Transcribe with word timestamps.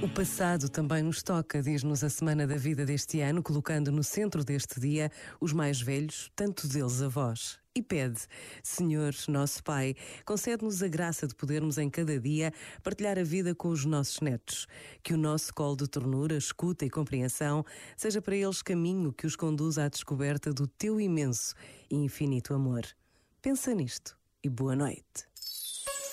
O 0.00 0.08
passado 0.08 0.68
também 0.68 1.02
nos 1.02 1.22
toca, 1.22 1.60
diz-nos 1.60 2.02
a 2.02 2.08
Semana 2.08 2.46
da 2.46 2.56
Vida 2.56 2.86
deste 2.86 3.20
ano, 3.20 3.42
colocando 3.42 3.92
no 3.92 4.02
centro 4.02 4.44
deste 4.44 4.80
dia 4.80 5.10
os 5.40 5.52
mais 5.52 5.80
velhos, 5.80 6.30
tanto 6.36 6.68
deles 6.68 7.02
avós. 7.02 7.58
E 7.74 7.82
pede, 7.82 8.20
Senhor, 8.62 9.12
nosso 9.28 9.62
Pai, 9.62 9.94
concede-nos 10.24 10.82
a 10.82 10.88
graça 10.88 11.26
de 11.26 11.34
podermos 11.34 11.78
em 11.78 11.90
cada 11.90 12.18
dia 12.18 12.52
partilhar 12.82 13.18
a 13.18 13.22
vida 13.22 13.54
com 13.54 13.68
os 13.68 13.84
nossos 13.84 14.20
netos. 14.20 14.66
Que 15.02 15.14
o 15.14 15.18
nosso 15.18 15.52
colo 15.52 15.76
de 15.76 15.86
ternura, 15.86 16.36
escuta 16.36 16.84
e 16.84 16.90
compreensão 16.90 17.64
seja 17.96 18.22
para 18.22 18.34
eles 18.34 18.62
caminho 18.62 19.12
que 19.12 19.26
os 19.26 19.36
conduza 19.36 19.84
à 19.84 19.88
descoberta 19.88 20.52
do 20.52 20.66
teu 20.66 21.00
imenso 21.00 21.54
e 21.90 21.96
infinito 21.96 22.54
amor. 22.54 22.82
Pensa 23.42 23.74
nisto 23.74 24.16
e 24.42 24.48
boa 24.48 24.74
noite. 24.74 25.28